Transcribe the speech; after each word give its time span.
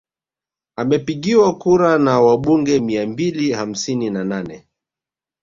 Amepigiwa 0.75 1.55
kura 1.59 1.97
na 1.97 2.19
wabunge 2.21 2.79
mia 2.79 3.07
mbili 3.07 3.51
hamsini 3.51 4.09
na 4.09 4.23
nane 4.23 4.67